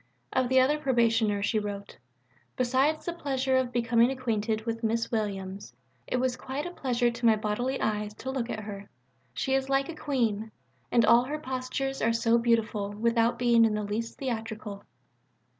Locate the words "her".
8.61-8.89, 11.25-11.37